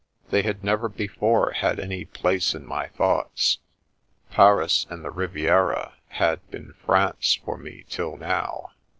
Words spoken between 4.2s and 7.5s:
Paris and the Riviera had been France